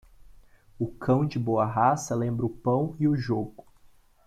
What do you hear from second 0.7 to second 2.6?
O cão de boa raça lembra o